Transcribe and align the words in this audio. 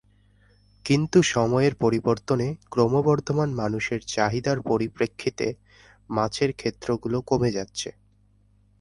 কিন্তু 0.85 1.19
সময়ের 1.31 1.73
পরিবর্তনে 1.75 2.47
ক্রমবর্ধমান 2.69 3.49
মানুষের 3.53 4.01
চাহিদার 4.07 4.57
পরিপ্রেক্ষিতে 4.61 5.47
মাছের 6.09 6.51
ক্ষেত্রগুলো 6.53 7.17
কমে 7.21 7.49
যাচ্ছে। 7.51 7.89